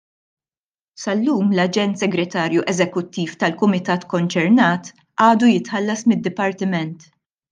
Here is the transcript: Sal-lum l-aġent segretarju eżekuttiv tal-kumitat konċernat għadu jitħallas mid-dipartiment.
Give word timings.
Sal-lum 1.01 1.51
l-aġent 1.57 1.99
segretarju 2.03 2.63
eżekuttiv 2.73 3.35
tal-kumitat 3.43 4.07
konċernat 4.15 4.91
għadu 5.27 5.53
jitħallas 5.53 6.05
mid-dipartiment. 6.13 7.07